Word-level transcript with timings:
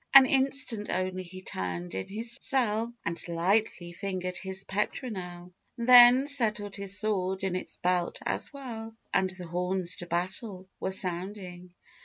An 0.15 0.25
instant 0.25 0.89
only 0.89 1.21
he 1.21 1.43
turned 1.43 1.93
in 1.93 2.07
his 2.07 2.35
sell, 2.41 2.91
And 3.05 3.21
lightly 3.27 3.93
fingered 3.93 4.35
his 4.37 4.63
petronel, 4.63 5.53
Then 5.77 6.25
settled 6.25 6.75
his 6.75 6.97
sword 6.97 7.43
in 7.43 7.55
its 7.55 7.75
belt 7.75 8.17
as 8.25 8.51
well, 8.51 8.95
And 9.13 9.29
the 9.29 9.45
horns 9.45 9.97
to 9.97 10.07
battle 10.07 10.67
were 10.79 10.89
sounding. 10.89 11.75